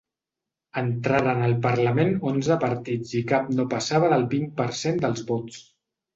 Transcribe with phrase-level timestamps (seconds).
[0.81, 5.63] Entraren al parlament onze partits i cap no passava del vint per cent dels vots.